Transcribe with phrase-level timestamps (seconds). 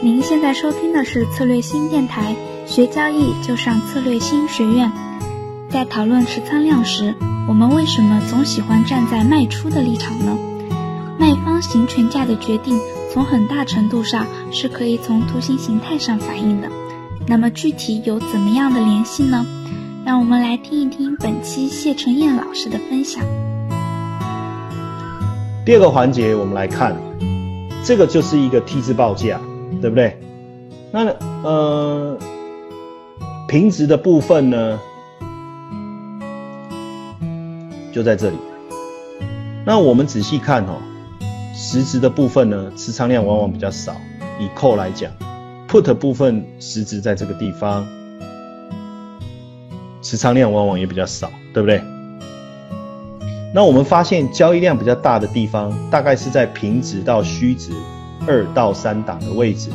[0.00, 4.92] 您现在收听的是策略新电台，学交易就上策略新学院。
[5.68, 7.16] 在讨论持仓量时，
[7.48, 10.38] 我们为什么总喜欢站在卖出的立场呢？
[11.18, 12.78] 卖方行权价的决定，
[13.12, 16.68] 从很大程度上是可以从图形形态上反映的。
[17.26, 19.44] 那么具体有怎么样的联系呢？
[20.04, 23.24] 让我们来听一听本期谢承彦老师的分享。
[25.66, 26.96] 第二个环节，我们来看，
[27.82, 29.40] 这个就是一个 T 字报价。
[29.80, 30.18] 对不对？
[30.90, 31.06] 那
[31.42, 32.18] 呃，
[33.46, 34.80] 平值的部分呢，
[37.92, 38.36] 就在这里。
[39.66, 40.78] 那我们仔细看哦，
[41.54, 43.94] 实值的部分呢，持仓量往往比较少。
[44.40, 45.12] 以 call 来讲
[45.68, 47.86] ，put 部分实值在这个地方，
[50.00, 51.82] 持仓量往往也比较少，对不对？
[53.54, 57.72] 那我们发现交易量比较大的地方，大概是在平值到虚值。
[58.26, 59.70] 二到三档的位置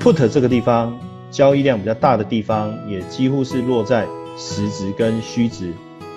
[0.00, 0.98] ，put 这个地方
[1.30, 5.72] 交易量比较大的地方，也几乎是落在实值跟虚值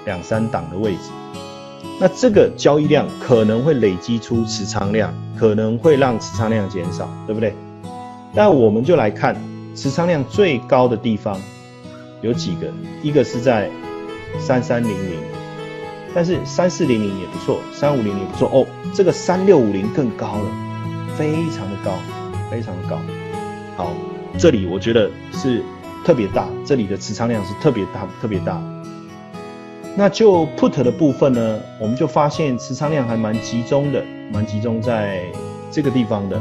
[0.06, 1.10] 两三档的位置。
[2.00, 7.56] 那这个交易量可能会累积出持仓量，可能会让持仓量减少，对不对？
[8.34, 9.36] 那我们就来看
[9.76, 11.40] 持仓量最高的地方
[12.22, 12.72] 有几个，
[13.04, 13.70] 一个是在
[14.40, 15.20] 三三零零，
[16.14, 20.71] 但是三四零零也不错，三五零零也不错哦，这个三六五零更高了。
[21.18, 21.92] 非常的高，
[22.50, 22.98] 非常的高。
[23.78, 23.94] 好，
[24.38, 25.64] 这里我觉得是
[26.06, 28.62] 特别大，这里的持仓量是特别大，特别大。
[29.96, 35.26] 那就 put 的部分呢，我们就发现持仓量还蛮集中的，蛮集中在
[35.70, 36.38] 这个地方的。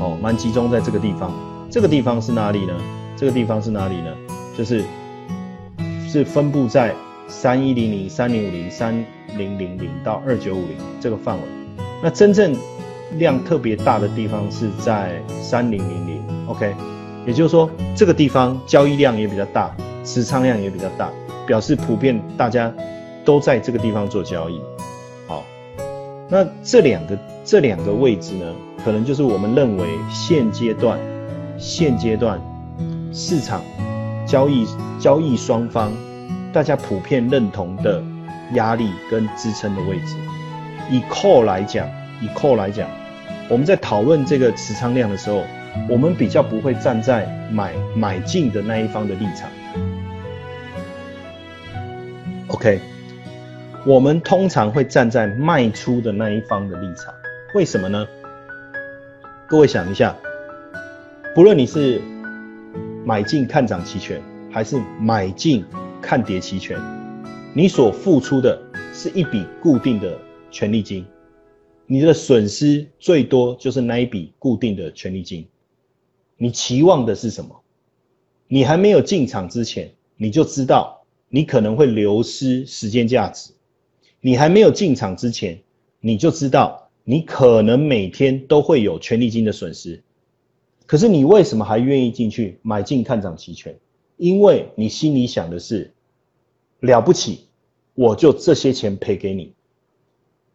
[0.00, 1.32] 哦，蛮集中在这个地方。
[1.70, 2.74] 这个地方是哪里呢？
[3.16, 4.10] 这个地方是哪里呢？
[4.56, 4.82] 就是
[6.08, 6.94] 是分布在
[7.28, 8.94] 三一零零、三零五零、三
[9.36, 11.42] 零零零到二九五零这个范围。
[12.06, 12.56] 那真正
[13.18, 16.72] 量特别大的地方是在三零零零，OK，
[17.26, 21.10] 也就是说这个地方交易量也比较大，持仓量也比较大，
[21.48, 22.72] 表示普遍大家
[23.24, 24.60] 都在这个地方做交易。
[25.26, 25.42] 好，
[26.28, 28.54] 那这两个这两个位置呢，
[28.84, 31.00] 可能就是我们认为现阶段
[31.58, 32.40] 现阶段
[33.12, 33.60] 市场
[34.24, 34.64] 交易
[35.00, 35.90] 交易双方
[36.52, 38.00] 大家普遍认同的
[38.54, 40.14] 压力跟支撑的位置。
[40.90, 41.88] 以 call 来讲，
[42.20, 42.88] 以 call 来讲，
[43.48, 45.42] 我们在讨论这个持仓量的时候，
[45.88, 49.48] 我们比较不会站在买买进的那一方的立场。
[52.48, 52.80] OK，
[53.84, 57.12] 我们通常会站在卖出的那一方的立场。
[57.54, 58.06] 为什么呢？
[59.48, 60.14] 各位想一下，
[61.34, 62.00] 不论你是
[63.04, 65.64] 买进看涨期权，还是买进
[66.00, 66.78] 看跌期权，
[67.54, 68.58] 你所付出的
[68.92, 70.16] 是一笔固定的。
[70.50, 71.04] 权利金，
[71.86, 75.46] 你的损失最多就是那一笔固定的权利金。
[76.36, 77.62] 你期望的是什么？
[78.48, 83.52] 你还没有进场之前，你就知道你可能会流失时间价值。
[84.20, 85.58] 你还没有进场之前，
[86.00, 90.02] 你就知道你可能每天都会有权利金的损失。
[90.86, 93.76] 可是你为什么还愿意进去买进看涨期权？
[94.16, 95.92] 因为你心里想的是，
[96.78, 97.46] 了不起，
[97.94, 99.55] 我就这些钱赔给你。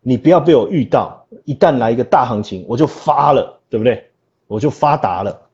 [0.01, 4.09] 你不要被我遇到，一旦来一个大行情，我就发了，对不对？
[4.47, 5.49] 我就发达了。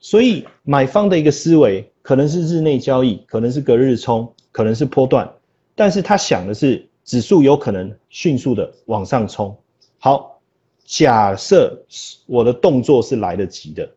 [0.00, 5.32] 所以买方的一个思维可能是日内交易，可能是隔日冲，可能是波段，
[5.74, 9.56] 但是他想的是指数有可能迅速的往上冲。
[9.98, 10.40] 好，
[10.84, 11.84] 假设
[12.26, 13.88] 我的动作是来得及的，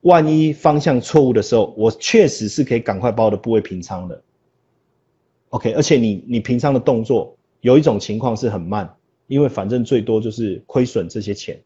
[0.00, 4.22] 万一方向错误的时候，我确实是可以赶快把我的部位平仓的。
[5.50, 8.94] OK，而且你你平仓的动作有一种情况是很慢。
[9.28, 11.60] 因为反正最多就是亏损这些钱，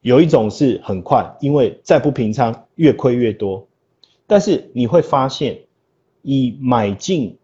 [0.00, 3.66] 有一种是很快，因为再不平仓越亏越多。
[4.26, 5.58] 但是你会发现，
[6.22, 7.36] 以买进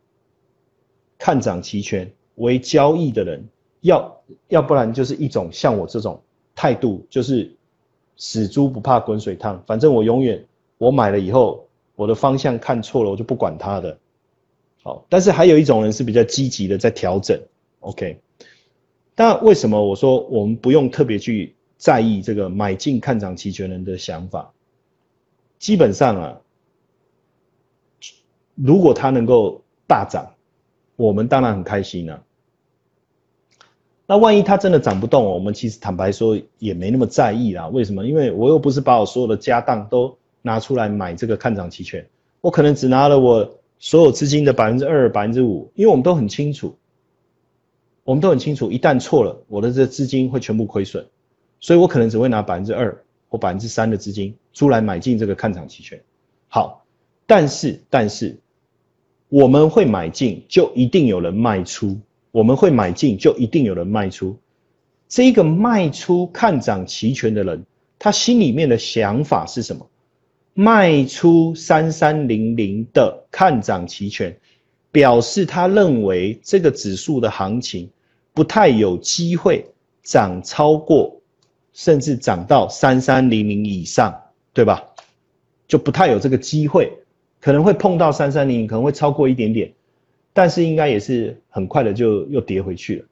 [1.19, 3.49] 看涨期权为交易的人，
[3.81, 6.23] 要要不然就是一种像我这种
[6.55, 7.51] 态度，就是
[8.17, 10.47] 死猪不怕滚水烫，反正我永远
[10.79, 11.67] 我买了以后，
[11.97, 13.99] 我的方向看错了，我就不管它的。
[14.83, 17.41] 好，但是还有一种人是比较积极的在调整
[17.81, 18.21] ，OK。
[19.15, 24.53] 但为什么我说我们不用特别去在意这个买进看涨期权人的想法？
[25.59, 26.41] 基本上啊，
[28.55, 30.35] 如果它能够大涨，
[30.97, 32.23] 我们当然很开心啊。
[34.07, 37.69] 那万一它真的涨不动，我们其实坦白说也没那么在意啦。
[37.69, 38.05] 为什么？
[38.07, 42.07] 因为我又不是把我所有的家当都拿出来买这个看涨期权，
[42.43, 46.77] 我可能只拿了我所有资金的百分之二、百分之五，因为我们都很清楚。
[48.05, 51.07] 我们都很清楚，一旦错了，我的这资金会全部亏损，
[51.59, 56.01] 所以我可能只会拿百分之二，或百分之三的资金出来买进这个看涨期权。
[56.49, 56.85] 好，
[57.27, 58.39] 但是但是
[59.29, 61.97] 我们会买进，就一定有人卖出；
[62.31, 64.39] 我们会买进，就一定有人卖出。
[65.09, 67.65] 这个卖出看涨期权的人，
[67.99, 69.89] 他心里面的想法是什么？
[70.53, 74.39] 卖出三三零零的看涨期权，
[74.95, 77.91] 表示他认为这个指数的行情
[78.33, 79.67] 不太有机会
[80.05, 81.21] 涨超过，
[81.73, 84.17] 甚至涨到三三零零以上，
[84.53, 84.85] 对吧？
[85.67, 86.93] 就不太有这个机会，
[87.41, 89.75] 可能会碰到三三零零，可能会超过一点点，
[90.33, 93.07] 但是应该也是很快的就又跌回去了。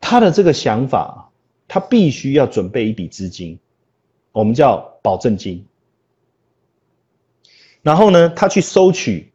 [0.00, 1.30] 他的这个想法，
[1.68, 3.56] 他必须要准备一笔资金，
[4.32, 5.64] 我们叫保证金。
[7.82, 9.30] 然后呢，他去收取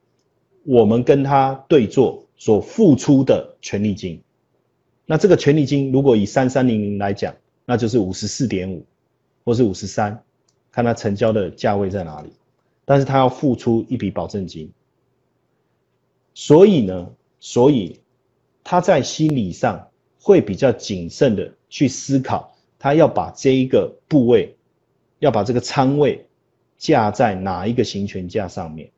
[0.65, 4.21] 我们跟他对坐所付出的权利金。
[5.05, 7.35] 那这个权利金如果以三三零零来讲，
[7.65, 8.85] 那就是五十四点五，
[9.43, 10.23] 或是五十三，
[10.71, 12.29] 看他成交的价位在哪里。
[12.83, 14.71] 但是他要付出一笔保证金，
[16.33, 18.01] 所以呢，所以
[18.63, 19.87] 他在心理上
[20.19, 24.55] 会比较谨慎的去思考，他要把这一个部位，
[25.19, 26.25] 要把这个仓位。
[26.77, 28.91] 架在哪一个行权架上面？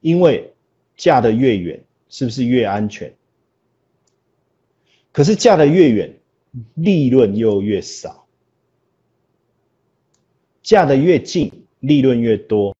[0.00, 0.52] 因为
[1.00, 3.16] 架得越远，是不是越安全？
[5.12, 6.20] 可是架得越远，
[6.74, 8.26] 利润又越少；
[10.62, 12.76] 架得越近，利润越多。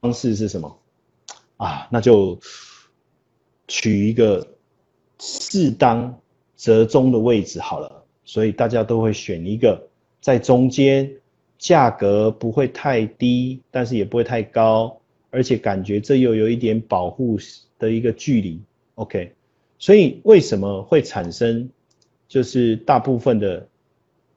[0.00, 0.82] 方式是什么？
[1.58, 2.40] 啊，那就
[3.68, 4.58] 取一个
[5.20, 6.20] 适当
[6.56, 8.04] 折中的位置好了。
[8.24, 9.88] 所以大家都会选一个
[10.20, 11.21] 在中间，
[11.62, 15.00] 价格不会太低，但是也不会太高，
[15.30, 17.38] 而且感觉这又有一点保护
[17.78, 18.60] 的一个距离。
[18.96, 19.32] OK，
[19.78, 21.70] 所以为什么会产生，
[22.26, 23.64] 就是大部分的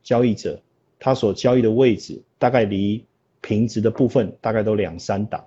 [0.04, 0.62] 交易者，
[1.00, 3.04] 他所交易的位置大概离
[3.42, 5.44] 平值的部分大概都两三档，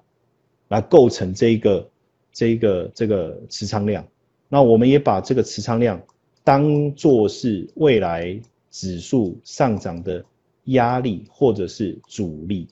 [0.66, 1.88] 来构成这一个
[2.32, 4.04] 这一个这个持仓量。
[4.48, 6.02] 那我们也把这个持仓量。
[6.42, 8.40] 当做是未来
[8.70, 10.24] 指数上涨的
[10.72, 12.68] 压力或者是阻力，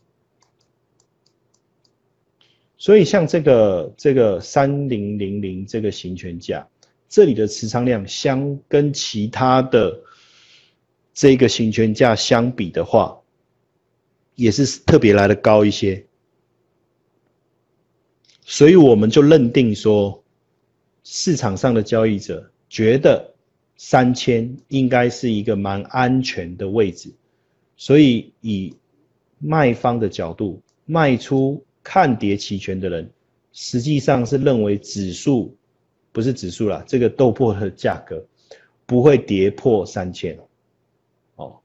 [2.79, 6.67] 所以像这个这个三零零零这个行权价，
[7.09, 10.01] 这里的持仓量相跟其他的
[11.13, 13.21] 这个行权价相比的话，
[14.35, 16.07] 也是特别来的高一些，
[18.45, 20.25] 所以我们就认定说，
[21.05, 23.35] 市场上的交易者觉得。
[23.79, 27.13] 三千应该是一个蛮安全的位置，
[27.77, 28.75] 所以以
[29.39, 33.11] 卖方的角度卖出看跌期权的人，
[33.53, 35.57] 实际上是认为指数
[36.13, 38.25] 不是指数啦，这个豆粕的价格
[38.87, 40.39] 不会跌破三千，
[41.37, 41.59] 哦，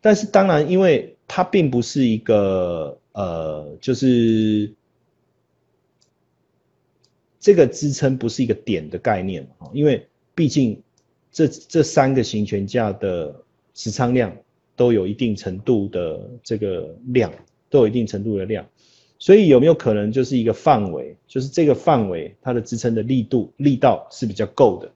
[0.00, 4.72] 但是当然，因为它并不是一个呃，就是
[7.40, 10.82] 这个支撑不是一个点的概念啊，因为毕竟。
[11.34, 13.34] 这这三个行权价的
[13.72, 14.36] 持仓量
[14.74, 17.32] 都有一定程度的这个量，
[17.70, 18.66] 都有一定程度的量，
[19.18, 24.90] 所以有没有可能就是一个范围，就是这个范围它的支撑的力度力道是比较够的，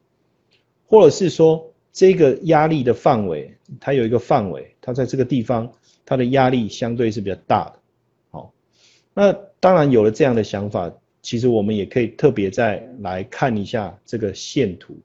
[0.86, 5.72] 或者是说这个压力的范围，它有一个范围，它在这个地方
[6.04, 7.78] 它的压力相对是比较大的，
[8.30, 8.52] 好，
[9.14, 10.92] 那当然有了这样的想法，
[11.22, 14.96] 其实我们也可以特别再来看一下这个线图。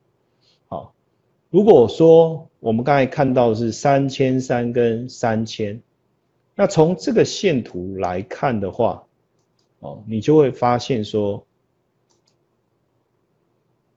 [1.52, 5.82] 如果说我们刚才看到是三千三跟三千，
[6.56, 9.06] 那从这个线图来看的话，
[9.80, 11.46] 哦，你就会发现说，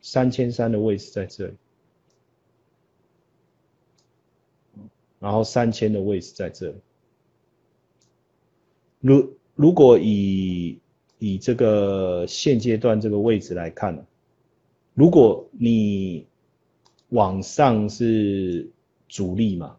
[0.03, 1.55] 三千三的位置在这里，
[5.21, 6.75] 然后三千的位置在这里。
[8.99, 10.81] 如如果以
[11.21, 14.05] 以这个现阶段这个位置来看，
[14.95, 16.27] 如果你
[17.15, 18.69] 往上是
[19.09, 19.77] 阻力嘛，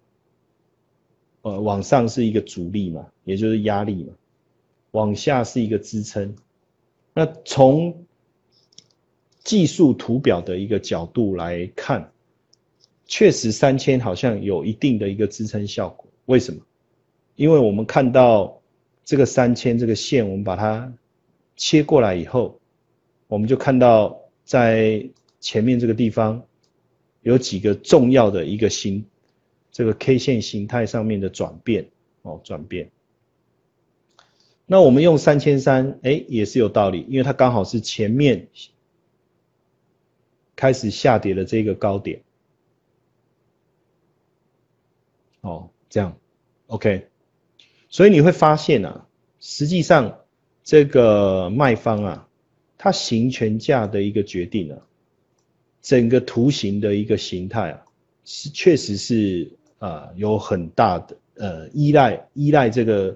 [1.41, 4.13] 呃，往上是一个阻力嘛，也就是压力嘛，
[4.91, 6.33] 往下是一个支撑。
[7.13, 8.05] 那从
[9.43, 12.13] 技术图表的一个角度来看，
[13.05, 16.07] 确实三千好像有一定的一个支撑效果。
[16.27, 16.61] 为什么？
[17.35, 18.61] 因为我们看到
[19.03, 20.93] 这个三千这个线，我们把它
[21.57, 22.61] 切过来以后，
[23.27, 25.05] 我们就看到在
[25.41, 26.41] 前面这个地方。
[27.25, 29.03] 有几个重要的一个形，
[29.71, 31.89] 这个 K 线形态上面的转变
[32.21, 32.91] 哦，转变。
[34.67, 38.47] 那我们用三千三，哎，也是有道理，因为它刚好是前面
[40.55, 42.21] 开始下跌的这个高点，
[45.41, 46.15] 哦，这样
[46.67, 47.07] ，OK。
[47.89, 49.07] 所以你会发现啊，
[49.39, 50.19] 实际上
[50.63, 52.29] 这个卖方啊，
[52.77, 54.85] 它行权价的一个决定啊，
[55.85, 57.85] 整个图形的一个形态啊，
[58.23, 63.15] 是确实是啊有很大的呃依赖依赖这个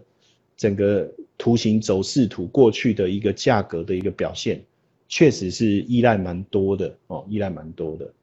[0.56, 4.62] 整个图形走势图过去的一个价格的一个表现，
[5.08, 8.14] 确实是依赖蛮多的哦，依赖蛮多的，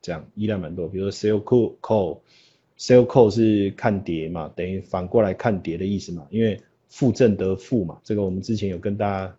[0.00, 1.42] 这样依赖蛮多，比如说 sell
[1.80, 2.18] call。
[2.78, 6.60] Sell call 是看跌嘛，等于反过来看跌的意思嘛，因为
[6.90, 9.36] 负正得负嘛，这个我们之前有跟大家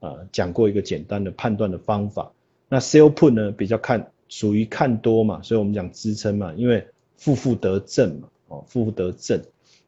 [0.00, 2.32] 呃讲过一个简单的判断的方法。
[2.70, 6.86] 那 Sell put 呢比较看属于看多嘛，所以我们讲支撑嘛，因为
[7.18, 9.42] 负负得正嘛，哦负负得正，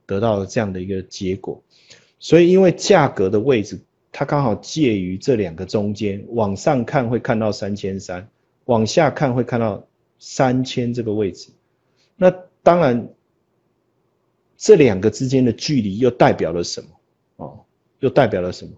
[0.04, 1.62] 得到了这样的一个结果。
[2.18, 8.28] 所以因为价格的位置它刚好介于这两个中间，往上看会看到三千三，
[8.66, 9.86] 往下看会看到
[10.18, 11.48] 三千这个位置，
[12.16, 12.30] 那。
[12.64, 13.08] 当然，
[14.56, 16.88] 这两个之间的距离又代表了什么？
[17.38, 17.64] 哦，
[17.98, 18.70] 又代表了什么？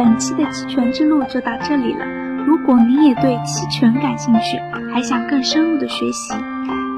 [0.00, 2.06] 本期的期权之路就到这里了。
[2.46, 4.58] 如果您也对期权感兴趣，
[4.94, 6.32] 还想更深入的学习，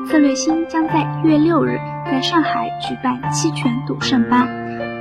[0.07, 4.47] 策略星将在一月六日在上海举办期权赌圣班。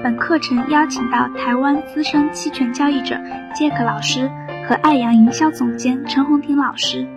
[0.02, 3.22] 本课程邀请到台湾资深期权交易者
[3.54, 4.28] 杰克老师
[4.68, 7.08] 和爱阳营销总监陈红婷老师。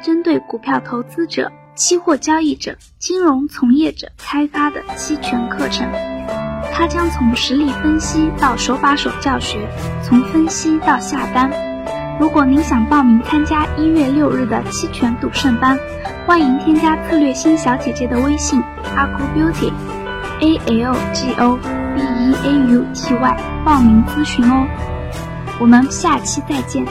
[0.00, 5.88] 针对股票投资者、期货交易者、金融从业者开发的期权课程，
[6.72, 9.68] 它将从实例分析到手把手教学，
[10.02, 11.50] 从分析到下单。
[12.18, 15.78] 如果您想报名参加一月六日的期权赌圣班，
[16.26, 18.62] 欢迎添加策略星小姐姐的微信
[18.94, 21.56] algo beauty，a l g o
[21.94, 24.66] b e a u t y 报名咨询哦。
[25.58, 26.84] 我们下期再见。